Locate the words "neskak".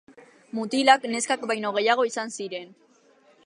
1.11-1.45